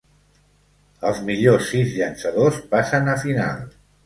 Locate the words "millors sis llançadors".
1.27-2.59